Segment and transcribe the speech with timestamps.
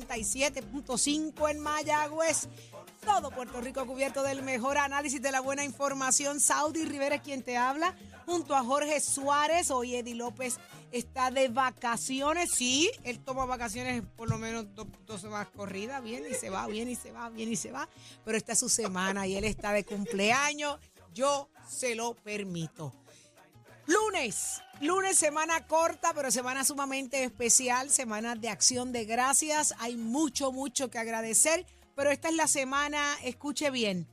[0.00, 2.48] 97.5 en Mayagüez.
[3.04, 6.40] Todo Puerto Rico cubierto del mejor análisis de la buena información.
[6.40, 9.70] Saudi Rivera es quien te habla, junto a Jorge Suárez.
[9.70, 10.58] Hoy Eddie López
[10.92, 12.52] está de vacaciones.
[12.52, 16.02] Sí, él toma vacaciones por lo menos dos, dos semanas corridas.
[16.02, 17.88] Viene y se va, viene y se va, viene y se va.
[18.24, 20.78] Pero esta es su semana y él está de cumpleaños.
[21.12, 23.01] Yo se lo permito.
[23.86, 29.74] Lunes, lunes, semana corta, pero semana sumamente especial, semana de acción de gracias.
[29.78, 34.06] Hay mucho, mucho que agradecer, pero esta es la semana, escuche bien,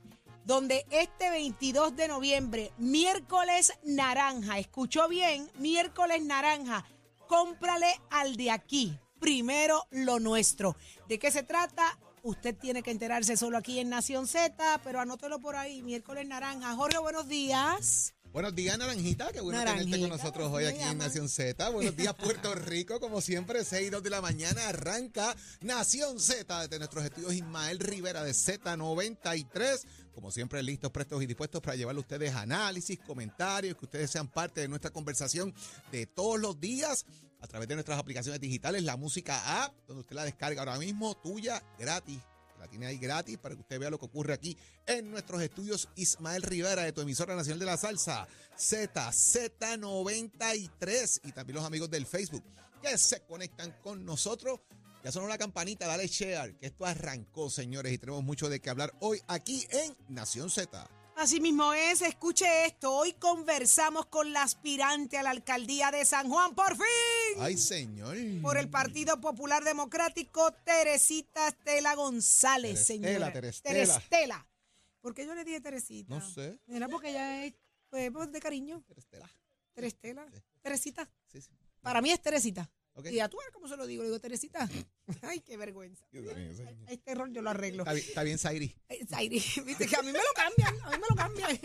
[0.44, 6.84] donde este 22 de noviembre, miércoles naranja, escuchó bien, miércoles naranja,
[7.28, 10.76] cómprale al de aquí, primero lo nuestro.
[11.08, 11.96] ¿De qué se trata?
[12.24, 16.74] Usted tiene que enterarse solo aquí en Nación Z, pero anótelo por ahí, miércoles naranja.
[16.74, 18.14] Jorge, buenos días.
[18.32, 19.32] Buenos días, Naranjita.
[19.32, 20.98] Qué bueno tenerte Naranjita, con nosotros hoy aquí en.
[20.98, 21.68] Nación Z.
[21.70, 23.00] Buenos días, Puerto Rico.
[23.00, 27.80] Como siempre, 6 y 2 de la mañana arranca Nación Z desde nuestros estudios Ismael
[27.80, 29.84] Rivera de Z93.
[30.14, 34.28] Como siempre, listos, prestos y dispuestos para llevarle a ustedes análisis, comentarios, que ustedes sean
[34.28, 35.52] parte de nuestra conversación
[35.90, 37.06] de todos los días
[37.40, 41.16] a través de nuestras aplicaciones digitales, la música app, donde usted la descarga ahora mismo,
[41.16, 42.20] tuya, gratis.
[42.60, 44.54] La tiene ahí gratis para que usted vea lo que ocurre aquí
[44.86, 51.32] en nuestros estudios Ismael Rivera de tu emisora nacional de la salsa Z, Z93 y
[51.32, 52.44] también los amigos del Facebook
[52.82, 54.60] que se conectan con nosotros.
[55.02, 58.68] Ya sonó la campanita, dale share, que esto arrancó, señores, y tenemos mucho de qué
[58.68, 60.86] hablar hoy aquí en Nación Z.
[61.20, 62.94] Así mismo es, escuche esto.
[62.94, 68.16] Hoy conversamos con la aspirante a la alcaldía de San Juan, por fin, Ay, señor.
[68.40, 73.32] por el Partido Popular Democrático, Teresita Estela González, Terestela, señora.
[73.34, 73.74] Terestela.
[73.74, 74.48] Terestela.
[75.02, 76.08] ¿Por qué yo le dije Teresita?
[76.08, 76.58] No sé.
[76.66, 77.52] Era porque ella es
[77.90, 78.82] pues, de cariño.
[78.96, 79.30] Estela.
[79.74, 80.26] Terestela.
[80.32, 80.40] Sí.
[80.62, 81.10] Teresita.
[81.30, 81.50] Sí, sí.
[81.82, 82.70] Para mí es Teresita.
[83.10, 84.02] Y a tú, ¿cómo se lo digo?
[84.02, 84.68] Le digo, Teresita.
[85.22, 86.04] Ay, qué vergüenza.
[86.88, 87.82] Este error yo lo arreglo.
[87.84, 88.76] Está bien, está bien, Zairi.
[89.08, 91.58] Zairi, viste que a mí me lo cambian, a mí me lo cambian.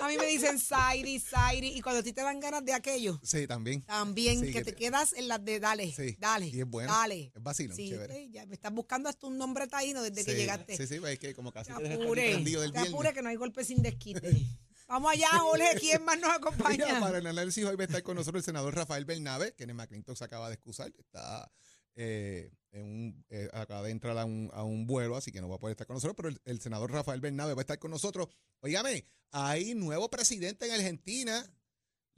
[0.00, 3.18] A mí me dicen Zairi, Zairi, y cuando a ti te dan ganas de aquello,
[3.22, 3.82] Sí, también.
[3.82, 6.66] también Sí, que que te te- quedas en las de dale, Sí, dale, y es
[6.66, 6.92] bueno.
[6.92, 7.32] dale.
[7.34, 8.24] Es vacilón, Sí, chévere.
[8.24, 10.76] eh, ya me estás buscando hasta un nombre taíno desde que llegaste.
[10.76, 13.64] Sí, sí, es que como casi te te apure, te apure que no hay golpe
[13.64, 14.20] sin desquite.
[14.88, 17.00] Vamos allá, Jorge, ¿quién más nos Mira, acompaña?
[17.00, 19.76] para el análisis hoy va a estar con nosotros el senador Rafael Bernabe, que en
[19.76, 21.52] McClintock se acaba de excusar, está
[21.94, 25.48] eh, en un, eh, acaba de entrar a un, a un vuelo, así que no
[25.48, 27.78] va a poder estar con nosotros, pero el, el senador Rafael Bernabe va a estar
[27.78, 28.28] con nosotros.
[28.60, 31.44] Óigame, hay nuevo presidente en Argentina,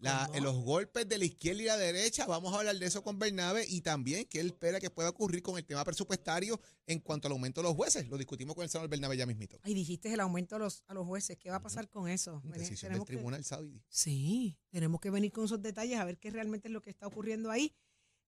[0.01, 0.39] la, ¿Cómo?
[0.39, 3.19] en los golpes de la izquierda y la derecha, vamos a hablar de eso con
[3.19, 7.29] Bernabe y también que él espera que pueda ocurrir con el tema presupuestario en cuanto
[7.29, 8.09] al aumento de los jueces.
[8.09, 9.59] Lo discutimos con el senador Bernabe ya mismito.
[9.63, 12.41] Ay, dijiste el aumento a los, a los jueces, ¿qué va a pasar con eso?
[12.45, 13.83] Decisión del que- tribunal Saudi.
[13.89, 17.07] Sí, tenemos que venir con esos detalles a ver qué realmente es lo que está
[17.07, 17.75] ocurriendo ahí.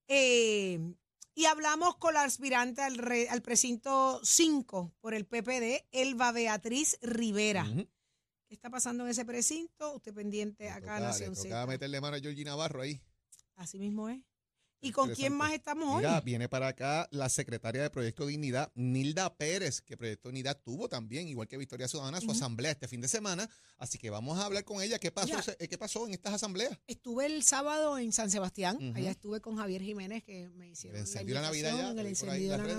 [0.08, 0.94] Eh,
[1.34, 6.98] y hablamos con la aspirante al, re- al precinto 5 por el PPD, Elba Beatriz
[7.00, 7.64] Rivera.
[7.74, 7.88] ¿Qué
[8.54, 9.94] está pasando en ese precinto?
[9.94, 11.66] Usted pendiente acá le Nación Z.
[11.66, 13.00] meterle mano a Georgie Navarro ahí.
[13.56, 14.20] Así mismo es.
[14.84, 15.98] ¿Y con quién más estamos hoy?
[15.98, 20.88] Mira, viene para acá la secretaria de Proyecto Dignidad, Nilda Pérez, que Proyecto Dignidad tuvo
[20.88, 22.32] también, igual que Victoria Ciudadana, su Ujú.
[22.34, 23.48] asamblea este fin de semana.
[23.78, 24.98] Así que vamos a hablar con ella.
[24.98, 26.76] ¿Qué pasó, se- eh, ¿qué pasó en estas asambleas?
[26.88, 28.74] Estuve el sábado en San Sebastián.
[28.74, 28.96] Ujú.
[28.98, 32.14] Allá estuve con Javier Jiménez, que me hicieron Le la la Navidad ya, el en
[32.50, 32.78] de la redes.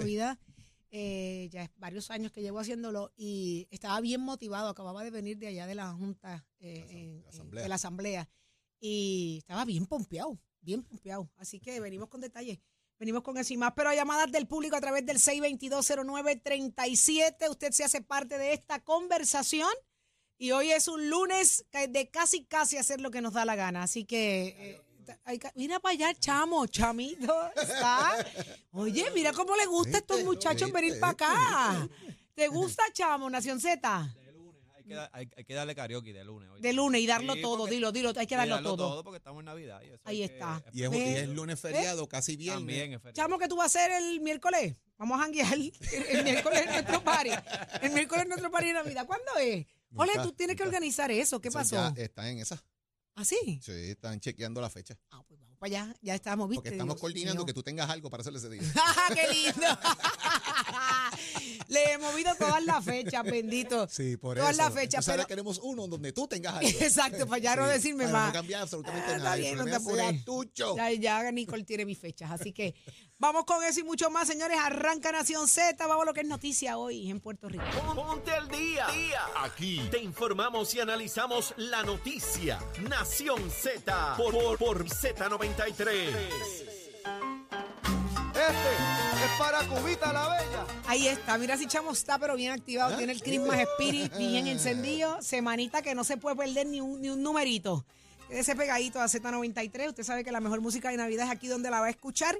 [0.95, 4.69] Eh, ya es varios años que llevo haciéndolo y estaba bien motivado.
[4.69, 8.29] Acababa de venir de allá de la Junta, eh, La en- de la Asamblea.
[8.79, 11.31] Y estaba bien pompeado, bien pompeado.
[11.37, 12.59] Así que venimos con detalles.
[12.99, 15.17] Venimos con eso y más, pero a llamadas del público a través del
[16.21, 17.49] 6220937.
[17.49, 19.71] Usted se hace parte de esta conversación.
[20.37, 23.81] Y hoy es un lunes de casi casi hacer lo que nos da la gana.
[23.83, 24.81] Así que eh,
[25.25, 27.33] hay mira para allá, chamo, chamito.
[27.55, 28.25] Está.
[28.71, 31.89] Oye, mira cómo le gusta a estos Viste, muchachos viste, venir para acá.
[32.33, 34.15] ¿Te gusta, chamo, Nación Z?
[34.15, 36.49] De lunes, hay que, dar- hay, hay que darle karaoke de lunes.
[36.49, 36.61] hoy.
[36.61, 39.03] De lunes y darlo Sí, todo, porque- dilo, dilo, hay que darlo, todo.
[39.03, 39.81] porque estamos en Navidad.
[39.83, 40.63] y eso Ahí hay que- está.
[40.73, 40.97] Y es, Ve.
[40.97, 42.59] y es lunes feriado, casi viernes.
[42.61, 43.13] También es feriado.
[43.15, 44.75] Chamo, ¿qué tú vas a hacer el miércoles?
[44.97, 45.53] Vamos a janguear.
[45.53, 45.71] El,
[46.09, 47.29] el miércoles es nuestro party.
[47.81, 49.05] El miércoles es nuestro party de Navidad.
[49.05, 49.65] ¿Cuándo es?
[49.95, 50.77] Ole, Nunca, tú tienes que nunca.
[50.77, 51.39] organizar eso.
[51.39, 51.75] ¿Qué Eso pasó?
[51.75, 52.63] Ya están en esa.
[53.15, 53.59] ¿Ah, sí?
[53.61, 54.97] Sí, están chequeando la fecha.
[55.11, 55.95] Ah, pues vamos para allá.
[56.01, 56.63] Ya estamos, ¿viste?
[56.63, 58.61] Porque estamos Dios coordinando que tú tengas algo para hacerle ese día.
[58.75, 59.67] ¡Ah, ¡Qué lindo!
[61.73, 63.87] Le he movido todas las fechas, bendito.
[63.87, 64.61] Sí, por Todas eso.
[64.63, 66.69] las fechas, Entonces ahora pero- queremos uno donde tú tengas algo.
[66.69, 68.27] Exacto, para ya no decirme para más.
[68.27, 69.35] No cambiar absolutamente Ah, está nada.
[69.35, 70.25] El bien, no te apures.
[70.25, 70.75] tuyo.
[70.77, 72.75] Ya, ya Nicole tiene mis fechas, así que
[73.17, 74.57] vamos con eso y mucho más, señores.
[74.61, 77.63] Arranca Nación Z, vamos a lo que es noticia hoy en Puerto Rico.
[77.95, 78.87] Ponte al día.
[79.37, 82.59] Aquí te informamos y analizamos la noticia.
[82.87, 86.13] Nación Z por, por, por Z93.
[88.33, 90.67] Este Es para Cubita la Bella.
[90.85, 92.97] Ahí está, mira si Chamo está, pero bien activado.
[92.97, 95.21] Tiene el Christmas Spirit bien encendido.
[95.21, 97.85] Semanita que no se puede perder ni un, ni un numerito.
[98.29, 99.89] Ese pegadito a Z93.
[99.89, 102.37] Usted sabe que la mejor música de Navidad es aquí donde la va a escuchar.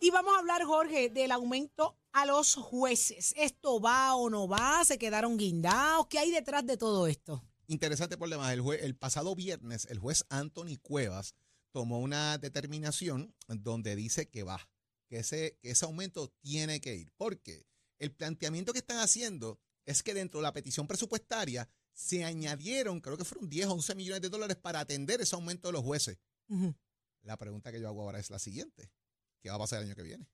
[0.00, 3.34] Y vamos a hablar, Jorge, del aumento a los jueces.
[3.36, 4.82] ¿Esto va o no va?
[4.86, 6.06] ¿Se quedaron guindados?
[6.06, 7.44] ¿Qué hay detrás de todo esto?
[7.66, 11.34] Interesante por demás, el, el pasado viernes el juez Anthony Cuevas
[11.72, 14.66] tomó una determinación donde dice que va,
[15.10, 17.10] que ese, que ese aumento tiene que ir.
[17.16, 17.66] Porque
[17.98, 23.16] el planteamiento que están haciendo es que dentro de la petición presupuestaria se añadieron, creo
[23.18, 26.16] que fueron 10 o 11 millones de dólares para atender ese aumento de los jueces.
[27.22, 28.90] La pregunta que yo hago ahora es la siguiente.
[29.42, 30.28] ¿Qué va a pasar el año que viene?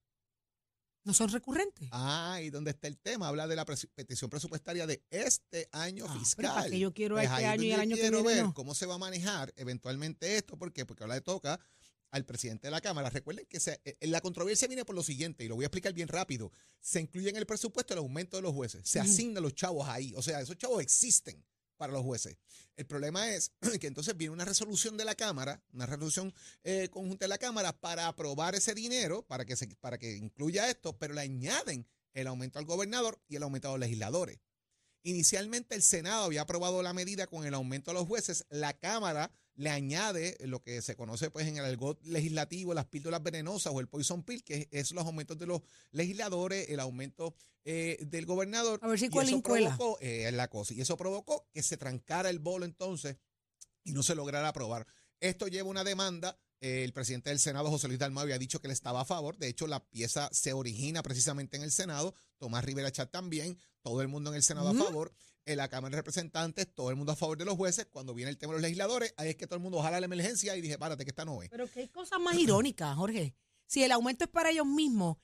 [1.04, 1.88] ¿No son recurrentes?
[1.92, 3.28] Ah, y dónde está el tema.
[3.28, 6.46] Habla de la petición presupuestaria de este año Ah, fiscal.
[6.54, 8.00] ¿para qué yo quiero Pues este ahí es año y donde el yo año que
[8.02, 8.54] quiero viene ver no?
[8.54, 10.58] cómo se va a manejar eventualmente esto.
[10.58, 10.84] ¿Por qué?
[10.84, 11.60] Porque ahora le toca
[12.16, 13.10] al presidente de la Cámara.
[13.10, 15.92] Recuerden que se- eh, la controversia viene por lo siguiente, y lo voy a explicar
[15.92, 16.50] bien rápido.
[16.80, 18.88] Se incluye en el presupuesto el aumento de los jueces.
[18.88, 20.12] Se asignan los chavos ahí.
[20.16, 21.44] O sea, esos chavos existen
[21.76, 22.36] para los jueces.
[22.76, 26.32] El problema es que entonces viene una resolución de la Cámara, una resolución
[26.64, 30.68] eh, conjunta de la Cámara para aprobar ese dinero, para que, se, para que incluya
[30.70, 34.38] esto, pero le añaden el aumento al gobernador y el aumento a los legisladores.
[35.02, 38.44] Inicialmente el Senado había aprobado la medida con el aumento a los jueces.
[38.48, 43.22] La Cámara le añade lo que se conoce pues en el argot legislativo, las píldoras
[43.22, 45.62] venenosas o el poison pill, que es los aumentos de los
[45.92, 48.78] legisladores, el aumento eh, del gobernador.
[48.82, 49.74] A ver si y eso incuela.
[49.76, 53.16] provocó, eh, la cosa, y eso provocó que se trancara el bolo entonces
[53.82, 54.86] y no se lograra aprobar.
[55.20, 56.38] Esto lleva una demanda.
[56.60, 59.36] El presidente del Senado, José Luis Dalmau, había dicho que él estaba a favor.
[59.36, 62.14] De hecho, la pieza se origina precisamente en el Senado.
[62.38, 63.58] Tomás Rivera Chat también.
[63.82, 65.12] Todo el mundo en el Senado a favor.
[65.44, 67.86] En la Cámara de Representantes, todo el mundo a favor de los jueces.
[67.86, 70.06] Cuando viene el tema de los legisladores, ahí es que todo el mundo jala la
[70.06, 71.50] emergencia y dije, párate, que esta no es.
[71.50, 73.34] Pero que hay cosas más irónicas, Jorge.
[73.66, 75.18] Si el aumento es para ellos mismos,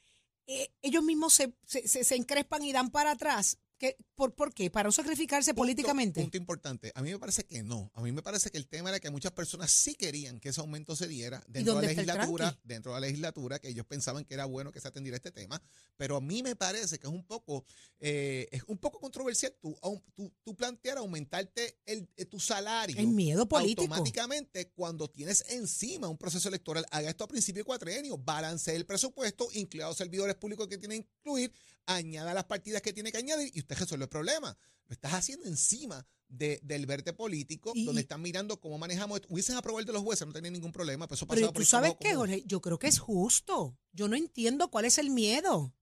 [0.47, 3.59] eh, ellos mismos se, se, se- se encrespan y dan para atrás.
[3.83, 4.71] ¿Qué, por, ¿Por qué?
[4.71, 6.21] ¿Para no sacrificarse Punto- políticamente?
[6.21, 6.93] Punto importante.
[6.95, 7.91] A mí me parece que no.
[7.95, 10.61] A mí me parece que el tema era que muchas personas sí querían que ese
[10.61, 14.35] aumento se diera dentro de la legislatura, dentro de la legislatura, que ellos pensaban que
[14.35, 15.61] era bueno que se atendiera este tema.
[15.97, 17.65] Pero a mí me parece que es un poco,
[17.99, 19.77] eh, es un poco controversial tú,
[20.15, 22.97] tú, tú plantear aumentarte el, eh, tu salario.
[22.97, 23.83] El miedo político.
[23.83, 28.87] Automáticamente, cuando tienes encima un proceso electoral, haga esto a principio de cuatrienio, balance el
[28.87, 31.53] presupuesto, incluya los servidores públicos que tiene que incluir,
[31.87, 34.57] añada las partidas que tiene que añadir y usted resuelve el problema.
[34.87, 39.29] Lo estás haciendo encima de- del verte político, Y- donde están mirando cómo manejamos esto.
[39.33, 41.59] Hubiesen aprobado el de los jueces, no tenía ningún problema, pero eso Pero pasaba tú
[41.61, 42.15] por sabes qué.
[42.15, 43.77] Jorge, yo creo que es justo.
[43.93, 45.75] Yo no entiendo cuál es el miedo.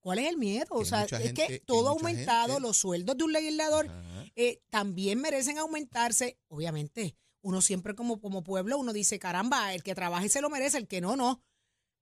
[0.00, 0.66] ¿Cuál es el miedo?
[0.70, 3.90] O sea, es gente- que todo ha aumentado, gente- los sueldos de un legislador
[4.36, 6.38] eh, también merecen aumentarse.
[6.48, 10.78] Obviamente, uno siempre como, como pueblo, uno dice, caramba, el que trabaje se lo merece,
[10.78, 11.42] el que no, no.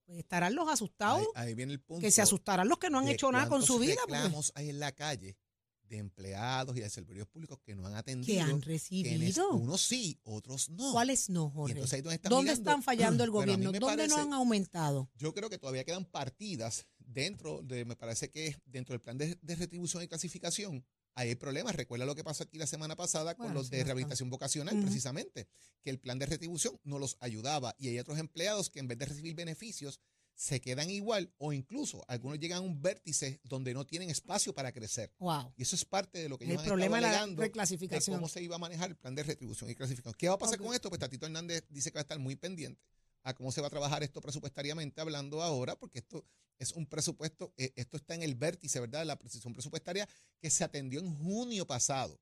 [0.08, 2.00] Pues estarán los asustados, Ahí, ahí viene el punto.
[2.00, 3.94] que se asustarán los que no han hecho nada con su vida.
[4.00, 5.36] porque- reclamos hay en la calle
[5.82, 8.42] de empleados y de servidores públicos que no han atendido.
[8.46, 9.50] que han recibido.
[9.50, 10.92] Unos sí, otros no.
[10.92, 11.72] ¿Cuáles no, Jorge?
[11.74, 13.64] entonces ahí están ¿Dónde mirando- están fallando el gobierno?
[13.64, 15.10] ¿Dónde no parece- han aumentado?
[15.18, 19.38] Yo creo que todavía quedan partidas dentro de, me parece que dentro del plan de,
[19.42, 20.86] de retribución y clasificación.
[21.18, 21.74] Ahí hay problemas.
[21.74, 25.48] Recuerda lo que pasó aquí la semana pasada con los sí, de rehabilitación vocacional, precisamente,
[25.82, 28.98] que el plan de retribución no los ayudaba y hay otros empleados que en vez
[28.98, 29.98] de recibir beneficios
[30.36, 34.70] se quedan igual o incluso algunos llegan a un vértice donde no tienen espacio para
[34.70, 35.12] crecer.
[35.18, 35.52] Wow.
[35.56, 38.40] Y eso es parte de lo que El ellos han problema de la cómo se
[38.40, 40.14] iba a manejar el plan de retribución y clasificación.
[40.16, 40.88] ¿Qué va a pasar con esto?
[40.88, 42.80] Pues Tatito Hernández dice que va a estar muy pendiente
[43.28, 46.24] a cómo se va a trabajar esto presupuestariamente hablando ahora, porque esto
[46.58, 50.08] es un presupuesto, eh, esto está en el vértice, ¿verdad?, de la precisión presupuestaria
[50.40, 52.18] que se atendió en junio pasado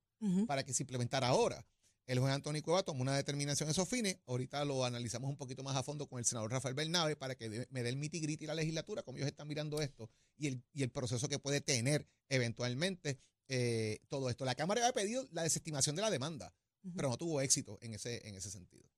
[0.46, 1.64] para que se implementara ahora.
[2.06, 4.16] El juez Antonio Cueva tomó una determinación en esos fines.
[4.26, 7.48] Ahorita lo analizamos un poquito más a fondo con el senador Rafael Bernabe para que
[7.48, 10.62] de- me dé el mitigriti y la legislatura, como ellos están mirando esto y el,
[10.72, 14.44] y el proceso que puede tener eventualmente eh, todo esto.
[14.44, 16.52] La Cámara había pedido la desestimación de la demanda,
[16.94, 18.88] pero no tuvo éxito en ese, en ese sentido.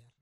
[0.00, 0.21] A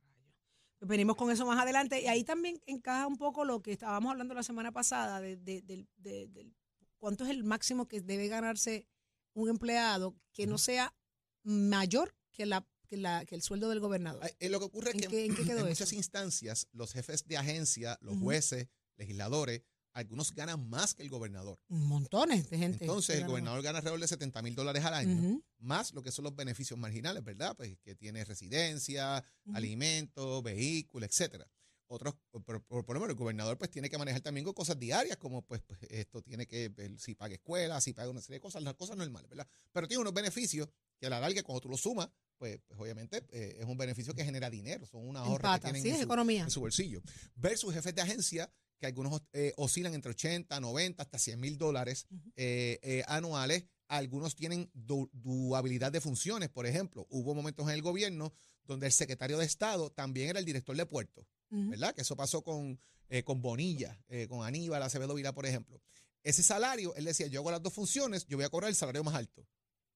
[0.81, 2.01] venimos con eso más adelante.
[2.01, 5.63] Y ahí también encaja un poco lo que estábamos hablando la semana pasada de, de-
[5.63, 6.51] de-
[6.99, 8.87] cuánto es el máximo que debe ganarse
[9.35, 10.95] un empleado que no sea
[11.43, 14.21] mayor que la que, la, que el sueldo del gobernador.
[14.25, 16.93] Ay, eh, lo que ocurre es ¿En que qué- en qué quedó muchas instancias los
[16.93, 21.59] jefes de agencia, los jueces, legisladores, algunos ganan más que el gobernador.
[21.69, 22.85] Montones de gente.
[22.85, 25.41] Entonces, que el gobernador gana alrededor de 70 mil dólares al año.
[25.59, 27.57] Más lo que son los beneficios marginales, ¿verdad?
[27.57, 31.47] Pues que tiene residencia, alimentos, vehículos, etcétera.
[31.93, 35.17] Otros, por, por, por lo menos el gobernador pues tiene que manejar también cosas diarias,
[35.17, 38.63] como pues, pues, esto tiene que si paga escuela, si paga una serie de cosas,
[38.63, 39.47] las cosas normales, ¿verdad?
[39.73, 40.69] Pero tiene unos beneficios
[41.01, 44.15] que a la larga, cuando tú los sumas, pues, pues obviamente eh, es un beneficio
[44.15, 46.45] que genera dinero, son una ahorro que Empata, tienen sí, en su- economía.
[46.45, 47.03] en su bolsillo.
[47.35, 52.07] Versus jefes de agencia que algunos eh, oscilan entre 80, 90, hasta 100 mil dólares
[52.35, 53.65] eh, eh, anuales.
[53.87, 56.49] Algunos tienen du- duabilidad de funciones.
[56.49, 58.33] Por ejemplo, hubo momentos en el gobierno
[58.65, 61.71] donde el secretario de Estado también era el director de puerto, Ujú.
[61.71, 61.95] ¿verdad?
[61.95, 62.81] Que eso pasó con,
[63.25, 65.81] con Bonilla, con Aníbal Acevedo Vila, por ejemplo.
[66.23, 69.03] Ese salario, él decía, yo hago las dos funciones, yo voy a cobrar el salario
[69.03, 69.47] más alto.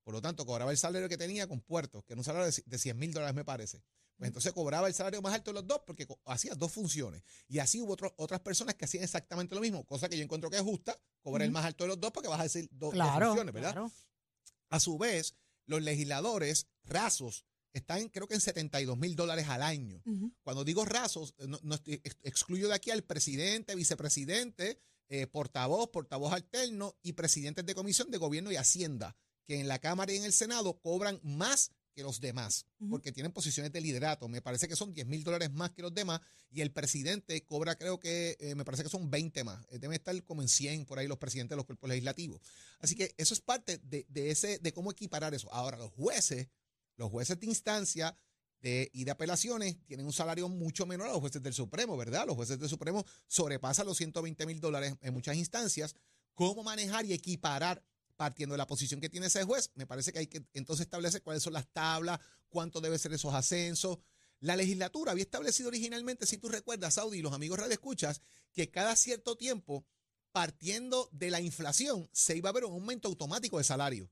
[0.03, 2.63] Por lo tanto, cobraba el salario que tenía con puertos, que era un salario de,
[2.67, 3.83] de 100 mil dólares, me parece.
[4.17, 7.23] Pues entonces cobraba el salario más alto de los dos porque hacía dos funciones.
[7.49, 10.49] Y así hubo otro- otras personas que hacían exactamente lo mismo, cosa que yo encuentro
[10.51, 12.91] que es justa, cobrar el más alto de los dos porque vas a decir do-
[12.91, 12.95] dos
[13.29, 13.73] funciones, ¿verdad?
[13.73, 13.93] claro.
[14.71, 15.35] A su vez,
[15.67, 20.01] los legisladores rasos están creo que en 72 mil dólares al año.
[20.43, 21.75] Cuando digo rasos, no, no
[22.23, 28.19] excluyo de aquí al presidente, vicepresidente, eh, portavoz, portavoz alterno y presidentes de comisión de
[28.19, 29.17] gobierno y hacienda,
[29.47, 33.33] que en la Cámara y en el Senado cobran más que los demás, porque tienen
[33.33, 34.29] posiciones de liderato.
[34.29, 36.21] Me parece que son 10 mil dólares más que los demás
[36.51, 39.65] y el presidente cobra creo que, eh, me parece que son 20 más.
[39.71, 42.41] Eh, Deben estar como en 100 por ahí los presidentes de los cuerpos legislativos.
[42.81, 45.53] Así que eso es parte de, de ese, de cómo equiparar eso.
[45.53, 46.49] Ahora, los jueces,
[46.97, 48.19] los jueces de instancia
[48.61, 52.27] de, y de apelaciones tienen un salario mucho menor a los jueces del Supremo, ¿verdad?
[52.27, 55.95] Los jueces del Supremo sobrepasan los 120 mil dólares en muchas instancias.
[56.35, 57.85] ¿Cómo manejar y equiparar
[58.17, 59.71] partiendo de la posición que tiene ese juez?
[59.75, 63.35] Me parece que hay que entonces establecer cuáles son las tablas, cuánto deben ser esos
[63.35, 63.99] ascensos.
[64.41, 68.21] La legislatura había establecido originalmente, si tú recuerdas, Saudi y los amigos radio escuchas,
[68.53, 69.87] que cada cierto tiempo,
[70.33, 74.11] partiendo de la inflación, se iba a ver un aumento automático de salario.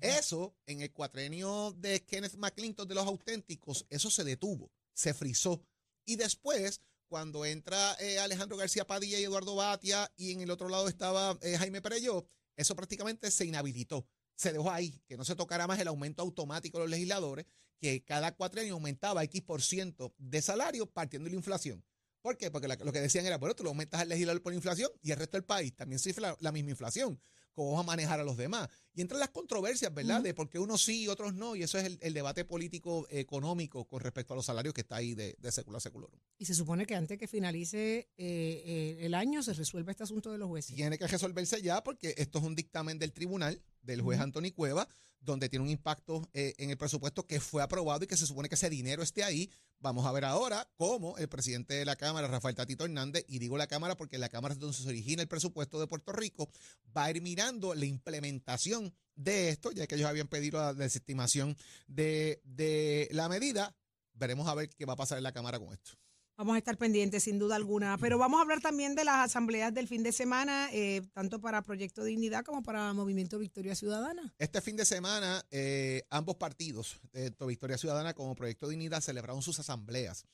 [0.00, 5.62] Eso, en el cuatrenio de Kenneth McClinton de los auténticos, eso se detuvo, se frizó.
[6.04, 10.68] Y después, cuando entra eh, Alejandro García Padilla y Eduardo Batia, y en el otro
[10.68, 12.26] lado estaba eh, Jaime Pereyó,
[12.58, 14.06] eso prácticamente se inhabilitó.
[14.34, 17.46] Se dejó ahí, que no se tocara más el aumento automático de los legisladores,
[17.80, 21.84] que cada cuatrenio aumentaba X por ciento de salario partiendo de la inflación.
[22.20, 22.50] ¿Por qué?
[22.50, 25.18] Porque lo que decían era, bueno, tú lo aumentas al legislador por inflación y el
[25.18, 27.20] resto del país también sufre la misma inflación.
[27.58, 28.68] ¿Cómo vamos a manejar a los demás?
[28.94, 30.22] Y entran las controversias, ¿verdad?
[30.22, 31.56] De por qué unos sí y otros no.
[31.56, 34.94] Y eso es el, el debate político económico con respecto a los salarios que está
[34.94, 36.08] ahí de, de secular a secular.
[36.38, 40.30] Y se supone que antes que finalice eh, eh, el año se resuelva este asunto
[40.30, 40.76] de los jueces.
[40.76, 43.60] Tiene que resolverse ya porque esto es un dictamen del tribunal,
[43.92, 44.20] del juez.
[44.20, 44.86] Anthony Cueva,
[45.20, 48.48] donde tiene un impacto eh, en el presupuesto que fue aprobado y que se supone
[48.48, 49.50] que ese dinero esté ahí.
[49.80, 53.56] Vamos a ver ahora cómo el presidente de la Cámara, Rafael Tatito Hernández, y digo
[53.56, 56.50] la Cámara porque la Cámara es donde se origina el presupuesto de Puerto Rico,
[56.96, 61.56] va a ir mirando la implementación de esto, ya que ellos habían pedido la desestimación
[61.86, 63.74] de, de la medida.
[64.14, 65.92] Veremos a ver qué va a pasar en la Cámara con esto.
[66.38, 67.98] Vamos a estar pendientes, sin duda alguna.
[67.98, 71.62] Pero vamos a hablar también de las asambleas del fin de semana, eh, tanto para
[71.62, 74.32] Proyecto Dignidad como para Movimiento Victoria Ciudadana.
[74.38, 79.58] Este fin de semana, eh, ambos partidos, tanto Victoria Ciudadana como Proyecto Dignidad, celebraron sus
[79.58, 80.26] asambleas.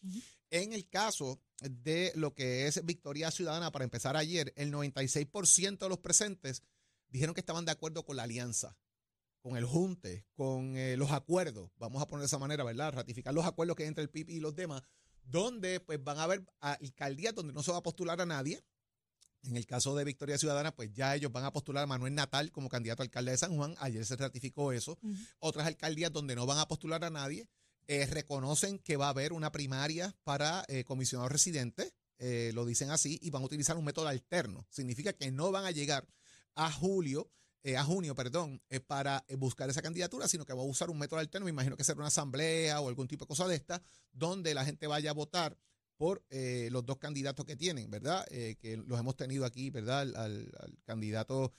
[0.51, 5.89] En el caso de lo que es Victoria Ciudadana, para empezar ayer, el 96% de
[5.89, 6.63] los presentes
[7.09, 8.77] dijeron que estaban de acuerdo con la alianza,
[9.41, 12.93] con el junte, con eh, los acuerdos, vamos a poner de esa manera, ¿verdad?
[12.93, 14.83] Ratificar los acuerdos que hay entre el PIB y los demás,
[15.25, 18.65] donde pues van a haber alcaldías donde no se va a postular a nadie,
[19.47, 22.51] en el caso de Victoria Ciudadana, pues ya ellos van a postular a Manuel Natal
[22.51, 23.75] como candidato a alcalde de San Juan.
[23.79, 24.99] Ayer se ratificó eso.
[25.39, 27.47] Otras alcaldías donde no van a postular a nadie
[27.87, 31.93] eh, reconocen que va a haber una primaria para eh, comisionados residentes.
[32.19, 34.67] eh, lo dicen así y van a utilizar un método alterno.
[34.71, 36.09] Significa que no van a llegar
[36.55, 37.31] a julio,
[37.65, 40.89] eh, a junio, perdón, eh, para eh, buscar esa candidatura, sino que va a usar
[40.91, 41.47] un método alterno.
[41.47, 44.65] Me imagino que será una asamblea o algún tipo de cosa de esta, donde la
[44.65, 45.59] gente vaya a votar
[45.97, 48.25] por eh, los dos candidatos que tienen, ¿verdad?
[48.29, 50.01] Que los hemos tenido aquí, ¿verdad?
[50.03, 51.53] Al, al- al candidato,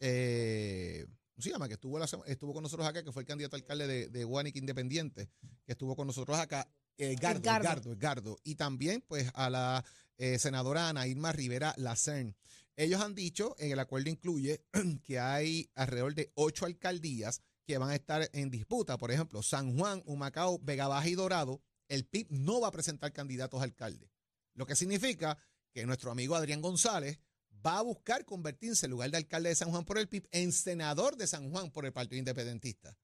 [0.00, 1.68] eh, ¿cómo se llama?
[1.68, 4.58] Que estuvo, la estuvo con nosotros acá, que fue el candidato alcalde de, de Guánica
[4.58, 5.28] Independiente,
[5.64, 7.62] que estuvo con nosotros acá, eh, Edgardo, Edgardo.
[7.68, 8.38] Edgardo, Edgardo.
[8.44, 9.84] Y también, pues, a la
[10.18, 12.34] eh, senadora Ana Irma Rivera Lacern.
[12.76, 14.64] Ellos han dicho, en el acuerdo incluye
[15.04, 18.98] que hay alrededor de ocho alcaldías que van a estar en disputa.
[18.98, 21.60] Por ejemplo, San Juan, Humacao, Vega Baja y Dorado.
[21.88, 24.10] El PIB no va a presentar candidatos a alcalde.
[24.54, 25.36] Lo que significa
[25.72, 27.18] que nuestro amigo Adrián González
[27.64, 30.52] va a buscar convertirse en lugar de alcalde de San Juan por el PIB en
[30.52, 32.96] senador de San Juan por el Partido Independentista.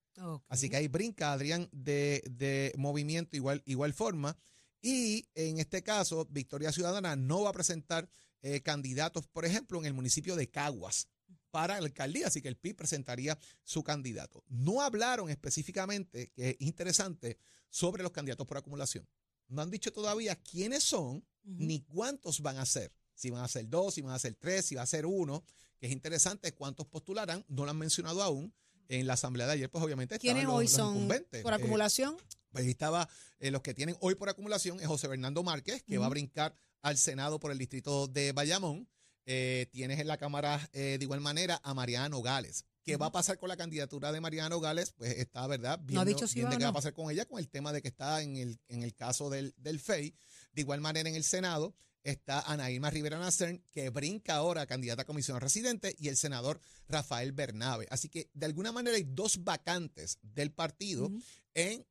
[0.48, 4.36] Así que ahí brinca Adrián de, de movimiento igual, igual forma.
[4.80, 8.08] Y en este caso, Victoria Ciudadana no va a presentar
[8.42, 11.08] eh, candidatos, por ejemplo, en el municipio de Caguas
[11.50, 14.44] para la alcaldía, así que el PIB presentaría su candidato.
[14.48, 17.38] No hablaron específicamente, que es interesante,
[17.70, 19.08] sobre los candidatos por acumulación.
[19.48, 22.92] No han dicho todavía quiénes son ni cuántos van a ser.
[23.14, 25.42] Si van a ser dos, si van a ser tres, si va a ser uno,
[25.78, 28.52] que es interesante cuántos postularán, no lo han mencionado aún.
[28.90, 31.08] En la asamblea de ayer, pues obviamente estaban ¿Quiénes los- hoy los son
[31.42, 32.16] por Eh, acumulación?
[32.50, 33.06] pues ahí estaba,
[33.38, 36.54] eh, los que tienen hoy por acumulación es José Bernardo Márquez, que va a brincar
[36.82, 38.88] al Senado por el distrito de Bayamón.
[39.26, 42.64] Eh, tienes en la Cámara eh, de igual manera a Mariana Nogales.
[42.82, 44.92] ¿Qué va a pasar con la candidatura de Mariana Nogales?
[44.96, 45.78] Pues está, ¿verdad?
[45.88, 47.72] No ha dicho si viendo va qué va a pasar con ella con el tema
[47.74, 50.14] de que está en el, en el caso del, del FEI.
[50.52, 54.66] De igual manera en el Senado está Ana Irma Rivera Nacern, que brinca ahora a
[54.66, 57.86] candidata a comisionada residente, y el senador Rafael Bernabe.
[57.90, 61.10] Así que de alguna manera hay dos vacantes del partido,
[61.54, 61.86] en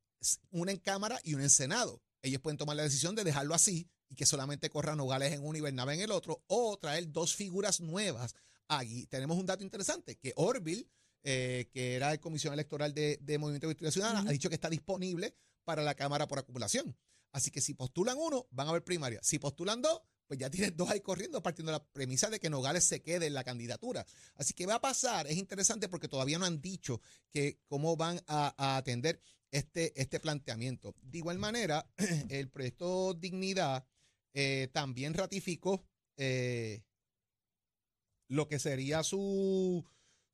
[0.50, 2.02] una en Cámara y una en Senado.
[2.22, 5.58] Ellos pueden tomar la decisión de dejarlo así y que solamente corra Nogales en uno
[5.58, 8.34] y Bernabe en el otro, o traer dos figuras nuevas.
[8.68, 10.88] Aquí tenemos un dato interesante, que Orville,
[11.22, 14.70] eh, que era el comisión electoral de, de Movimiento Victoria Ciudadana, ha dicho que está
[14.70, 15.34] disponible
[15.64, 16.96] para la Cámara por acumulación.
[17.32, 19.20] Así que si postulan uno, van a haber primaria.
[19.22, 22.50] Si postulan dos, pues ya tienes dos ahí corriendo, partiendo de la premisa de que
[22.50, 24.06] Nogales se quede en la candidatura.
[24.34, 27.00] Así que va a pasar, es interesante porque todavía no han dicho
[27.30, 30.94] que cómo van a, a atender este, este planteamiento.
[31.02, 31.90] De igual manera,
[32.28, 33.84] el proyecto Dignidad
[34.40, 35.84] eh, también ratificó
[36.16, 36.84] eh,
[38.28, 39.84] lo que sería su,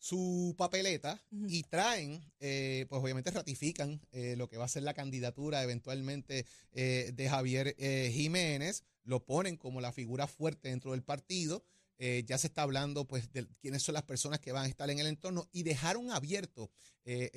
[0.05, 4.93] su papeleta y traen, eh, pues obviamente ratifican eh, lo que va a ser la
[4.93, 7.75] candidatura eventualmente eh, de Javier
[8.13, 11.65] Jiménez, lo ponen como la figura fuerte dentro del partido.
[11.99, 14.99] ya se está hablando pues de quiénes son las personas que van a estar en
[14.99, 16.71] el entorno y dejaron abierto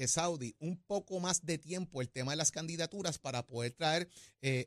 [0.06, 4.10] Saudi un poco más de tiempo el tema de las candidaturas para poder traer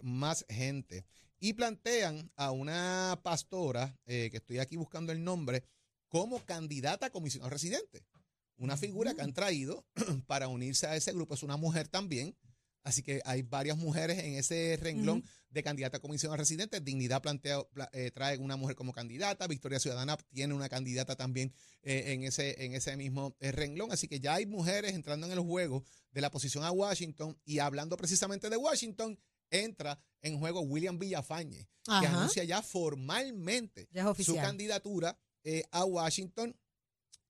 [0.02, 1.04] más gente.
[1.40, 5.64] Y plantean a una pastora, eh, que estoy aquí buscando el nombre,
[6.08, 8.04] como candidata a comisionado residente.
[8.58, 9.86] Una figura que han traído
[10.26, 11.34] para unirse a ese grupo.
[11.34, 12.36] Es una mujer también.
[12.82, 16.80] Así que hay varias mujeres en ese renglón de candidata a comisión residente.
[16.80, 19.46] Dignidad plantea, pla- eh, trae una mujer como candidata.
[19.46, 23.92] Victoria Ciudadana tiene una candidata también eh, en, ese, en ese mismo eh, renglón.
[23.92, 27.38] Así que ya hay mujeres entrando en el juego de la posición a Washington.
[27.44, 29.18] Y hablando precisamente de Washington,
[29.50, 36.56] entra en juego William Villafañe, que anuncia ya formalmente Ya su candidatura eh, a Washington.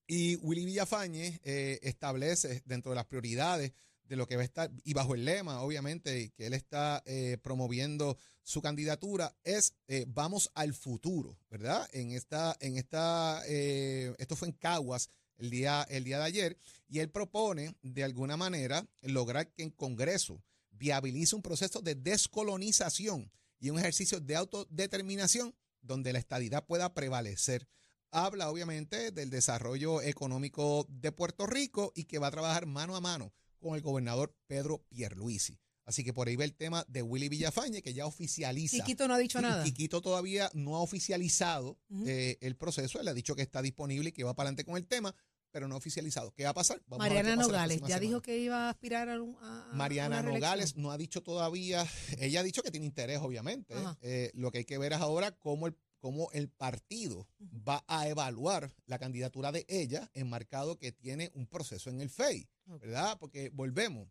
[0.06, 3.72] Y Willy Villafañe eh, establece dentro de las prioridades
[4.10, 7.38] de lo que va a estar, y bajo el lema, obviamente, que él está eh,
[7.40, 11.88] promoviendo su candidatura, es eh, vamos al futuro, ¿verdad?
[11.92, 16.58] En esta, en esta, eh, esto fue en Caguas el día, el día de ayer,
[16.88, 20.42] y él propone, de alguna manera, lograr que en Congreso
[20.80, 27.68] viabilice un proceso de descolonización y un ejercicio de autodeterminación donde la estadidad pueda prevalecer.
[28.10, 33.00] Habla obviamente del desarrollo económico de Puerto Rico y que va a trabajar mano a
[33.00, 35.60] mano con el gobernador Pedro Pierluisi.
[35.84, 38.76] Así que por ahí ve el tema de Willy Villafañe, que ya oficializa.
[38.76, 39.64] Chiquito no ha dicho nada.
[39.64, 43.00] Quiquito todavía no ha oficializado eh, el proceso.
[43.00, 45.14] Él ha dicho que está disponible y que va para adelante con el tema,
[45.50, 46.32] pero no oficializado.
[46.32, 46.80] ¿Qué va a pasar?
[46.86, 49.70] Vamos a Mariana pasa la Nogales ya dijo que iba a aspirar a, un- a-
[49.70, 50.32] a Mariana una.
[50.32, 51.86] Nogales no ha dicho todavía,
[52.18, 53.74] ella ha dicho que tiene interés, obviamente.
[54.02, 57.28] Eh, lo que hay que ver es ahora cómo el, cómo el partido
[57.68, 62.48] va a evaluar la candidatura de ella, enmarcado que tiene un proceso en el FEI.
[62.66, 63.18] ¿verdad?
[63.18, 64.08] Porque volvemos.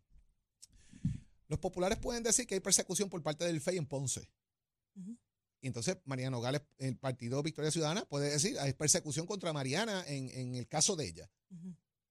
[1.48, 4.28] Los populares pueden decir que hay persecución por parte del FEI en Ponce.
[5.60, 10.30] Y entonces Mariana Nogales, el partido Victoria Ciudadana, puede decir hay persecución contra Mariana en,
[10.30, 11.30] en el caso de ella.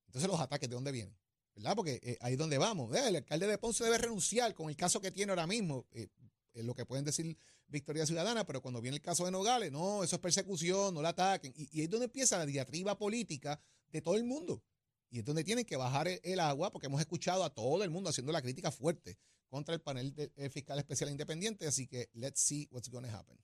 [0.06, 1.16] Entonces los ataques, ¿de dónde vienen?
[1.56, 1.76] ¿Verdad?
[1.76, 2.96] Porque eh, ahí es donde vamos.
[2.96, 5.88] Eh, el alcalde de Ponce debe renunciar con el caso que tiene ahora mismo.
[5.92, 6.08] Eh,
[6.54, 10.04] es lo que pueden decir Victoria Ciudadana, pero cuando viene el caso de Nogales, no,
[10.04, 11.54] eso es persecución, no la ataquen.
[11.56, 13.60] Y, y ahí es donde empieza la diatriba política
[13.92, 14.64] de todo el mundo.
[15.10, 17.90] Y es donde tienen que bajar el, el agua, porque hemos escuchado a todo el
[17.90, 19.18] mundo haciendo la crítica fuerte
[19.50, 21.68] contra el panel de, eh, fiscal especial independiente.
[21.68, 23.38] Así que let's see what's going to happen.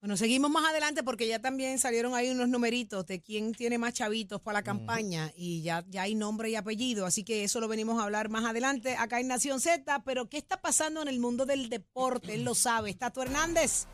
[0.00, 3.94] Bueno, seguimos más adelante porque ya también salieron ahí unos numeritos de quién tiene más
[3.94, 7.68] chavitos para la campaña y ya, ya hay nombre y apellido, así que eso lo
[7.68, 11.20] venimos a hablar más adelante acá en Nación Z, pero ¿qué está pasando en el
[11.20, 12.34] mundo del deporte?
[12.34, 12.92] Él lo sabe.
[12.92, 13.86] Tato Hernández,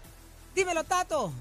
[0.52, 1.32] dímelo Tato.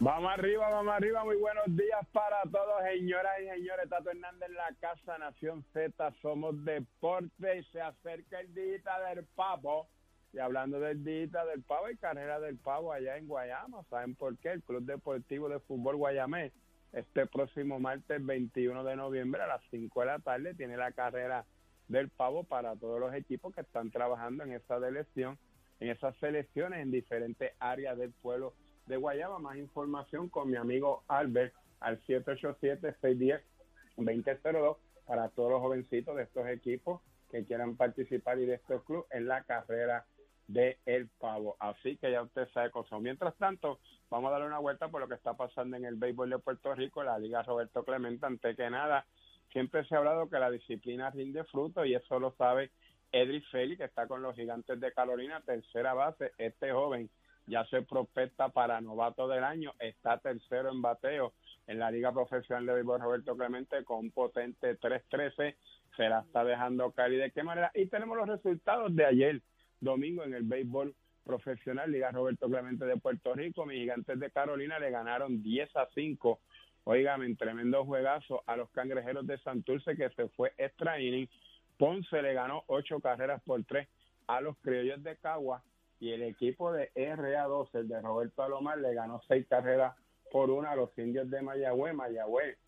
[0.00, 1.24] Vamos arriba, vamos arriba.
[1.24, 3.88] Muy buenos días para todos, señoras y señores.
[3.88, 6.14] Tato Hernández en la Casa Nación Z.
[6.22, 9.88] Somos deporte y se acerca el día del pavo.
[10.32, 14.38] Y hablando del día del pavo y carrera del pavo allá en Guayama, ¿saben por
[14.38, 14.52] qué?
[14.52, 16.52] El Club Deportivo de Fútbol Guayamé,
[16.92, 21.44] este próximo martes 21 de noviembre a las 5 de la tarde, tiene la carrera
[21.88, 25.38] del pavo para todos los equipos que están trabajando en esa selección,
[25.80, 28.54] en esas selecciones en diferentes áreas del pueblo
[28.88, 29.38] de Guayama.
[29.38, 37.00] Más información con mi amigo Albert al 787-610-2002 para todos los jovencitos de estos equipos
[37.30, 40.06] que quieran participar y de estos clubes en la carrera
[40.48, 41.56] de El Pavo.
[41.60, 43.00] Así que ya usted sabe cosas.
[43.00, 43.78] Mientras tanto,
[44.10, 46.74] vamos a darle una vuelta por lo que está pasando en el béisbol de Puerto
[46.74, 48.24] Rico, la Liga Roberto Clemente.
[48.24, 49.06] Ante que nada,
[49.52, 52.70] siempre se ha hablado que la disciplina rinde fruto y eso lo sabe
[53.12, 56.32] Edris Félix, que está con los gigantes de Carolina, tercera base.
[56.38, 57.10] Este joven
[57.48, 61.32] ya se prospecta para novato del año, está tercero en bateo
[61.66, 65.54] en la Liga Profesional de Béisbol Roberto Clemente con un potente 3-13,
[65.96, 67.14] se la está dejando caer.
[67.14, 67.70] Y de qué manera.
[67.74, 69.42] Y tenemos los resultados de ayer,
[69.80, 74.78] domingo, en el béisbol profesional, Liga Roberto Clemente de Puerto Rico, mis gigantes de Carolina
[74.78, 76.40] le ganaron 10 a 5,
[76.84, 81.28] oigan, en tremendo juegazo a los cangrejeros de Santurce que se fue extra inning,
[81.76, 83.86] Ponce le ganó 8 carreras por 3
[84.26, 85.62] a los criollos de Cagua
[86.00, 89.96] y el equipo de RA12, el de Roberto Alomar, le ganó 6 carreras
[90.30, 91.94] por una a los indios de Mayagüez.
[91.94, 92.58] Mayagüez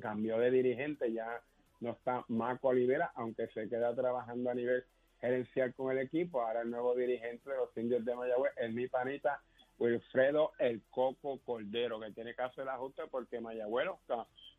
[0.00, 1.42] cambió de dirigente, ya
[1.80, 4.84] no está Marco Olivera, aunque se queda trabajando a nivel
[5.20, 6.40] gerencial con el equipo.
[6.40, 9.40] Ahora el nuevo dirigente de los indios de Mayagüez es mi panita
[9.78, 13.98] Wilfredo El Coco Cordero, que tiene que hacer el ajuste porque Mayagüez, los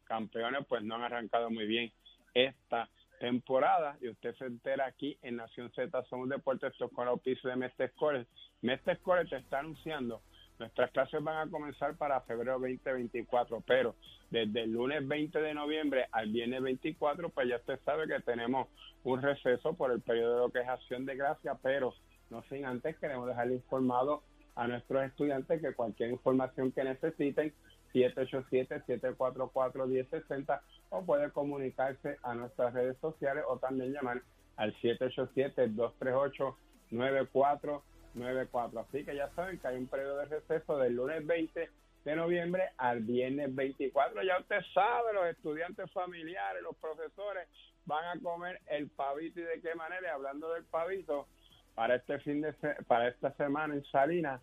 [0.03, 1.91] campeones, pues no han arrancado muy bien
[2.33, 2.89] esta
[3.25, 3.97] temporada.
[4.01, 7.89] Y usted se entera aquí en Nación Z, Somos Deportes, esto con pisos de Mestre
[7.89, 8.27] Score.
[8.61, 10.21] Mestre Score te está anunciando
[10.57, 13.95] Nuestras clases van a comenzar para febrero 2024, pero
[14.29, 18.69] desde el lunes 20 de noviembre al viernes 24, pues ya usted sabe que tenemos
[19.03, 21.93] un receso por el periodo de lo que es acción de gracia, pero
[22.29, 24.23] no sin antes queremos dejar informado
[24.55, 27.53] a nuestros estudiantes que cualquier información que necesiten,
[27.95, 34.21] 787-744-1060 o puede comunicarse a nuestras redes sociales o también llamar
[34.57, 37.81] al 787-238-94
[38.15, 38.79] 94.
[38.79, 41.69] Así que ya saben que hay un periodo de receso del lunes 20
[42.05, 44.23] de noviembre al viernes 24.
[44.23, 47.47] Ya usted sabe, los estudiantes familiares, los profesores
[47.85, 50.13] van a comer el pavito y de qué manera.
[50.13, 51.27] hablando del pavito,
[51.73, 52.53] para este fin de
[52.87, 54.41] para esta semana en Salinas,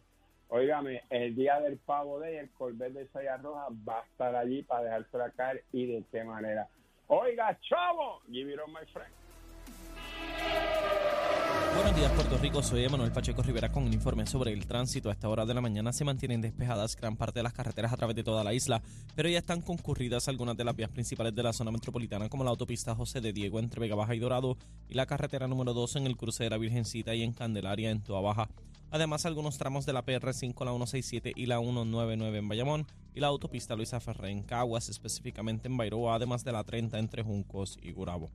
[0.53, 4.63] óigame, el día del pavo de el Corvette de Saya Roja va a estar allí
[4.63, 6.69] para dejársela caer y de qué manera.
[7.09, 9.13] Oiga, chavo, give it on my friend.
[11.75, 12.63] Buenos días, Puerto Rico.
[12.63, 15.09] Soy Emanuel Pacheco Rivera con un informe sobre el tránsito.
[15.09, 17.97] A esta hora de la mañana se mantienen despejadas gran parte de las carreteras a
[17.97, 18.83] través de toda la isla,
[19.17, 22.51] pero ya están concurridas algunas de las vías principales de la zona metropolitana, como la
[22.51, 26.07] autopista José de Diego entre Vega Baja y Dorado y la carretera número 2 en
[26.07, 28.49] el cruce de la Virgencita y en Candelaria en Toa Baja.
[28.93, 33.29] Además, algunos tramos de la PR5, la 167 y la 199 en Bayamón y la
[33.29, 37.93] autopista Luisa Ferré en Caguas, específicamente en Bairoa, además de la 30 entre Juncos y
[37.93, 38.29] Gurabo.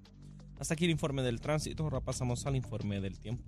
[0.59, 3.43] Hasta aquí el informe del tránsito, ahora pasamos al informe del tiempo.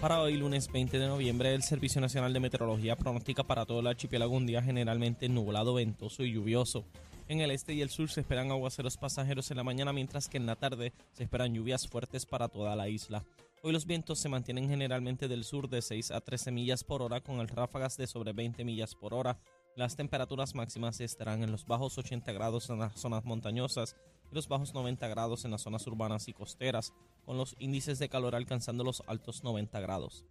[0.00, 3.86] Para hoy, lunes 20 de noviembre, el Servicio Nacional de Meteorología pronostica para todo el
[3.86, 6.86] archipiélago un día generalmente nublado, ventoso y lluvioso.
[7.28, 10.38] En el este y el sur se esperan aguaceros pasajeros en la mañana, mientras que
[10.38, 13.26] en la tarde se esperan lluvias fuertes para toda la isla.
[13.60, 17.20] Hoy los vientos se mantienen generalmente del sur de 6 a 13 millas por hora,
[17.20, 19.40] con el ráfagas de sobre 20 millas por hora.
[19.74, 23.96] Las temperaturas máximas estarán en los bajos 80 grados en las zonas montañosas
[24.30, 26.92] y los bajos 90 grados en las zonas urbanas y costeras,
[27.24, 30.24] con los índices de calor alcanzando los altos 90 grados.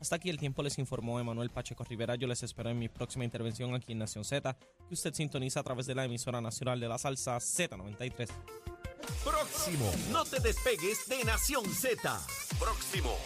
[0.00, 2.16] Hasta aquí el tiempo les informó Emanuel Pacheco Rivera.
[2.16, 4.56] Yo les espero en mi próxima intervención aquí en Nación Z,
[4.88, 8.30] que usted sintoniza a través de la emisora nacional de la salsa Z93.
[9.24, 12.20] Próximo, no te despegues de Nación Z.
[12.58, 13.16] Próximo.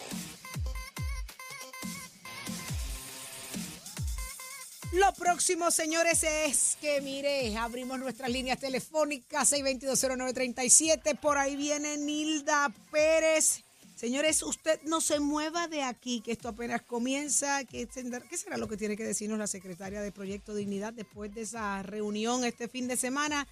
[4.93, 11.19] Lo próximo, señores, es que, mire, abrimos nuestras líneas telefónicas 6220937.
[11.19, 13.63] Por ahí viene Nilda Pérez.
[13.95, 17.65] Señores, usted no se mueva de aquí, que esto apenas comienza.
[17.65, 21.41] ¿Qué, ¿Qué será lo que tiene que decirnos la secretaria de Proyecto Dignidad después de
[21.41, 23.47] esa reunión este fin de semana?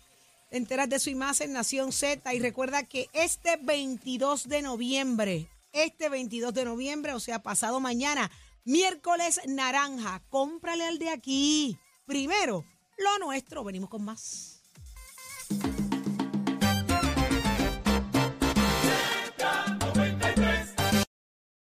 [0.51, 6.53] Enteras de su imagen Nación Z y recuerda que este 22 de noviembre, este 22
[6.53, 8.31] de noviembre, o sea, pasado mañana,
[8.67, 11.77] Miércoles naranja, cómprale al de aquí.
[12.07, 12.65] Primero,
[12.97, 13.63] lo nuestro.
[13.63, 14.54] Venimos con más.